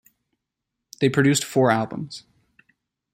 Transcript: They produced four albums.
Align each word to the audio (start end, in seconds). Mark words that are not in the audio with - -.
They 0.99 1.09
produced 1.09 1.43
four 1.45 1.69
albums. 1.69 2.23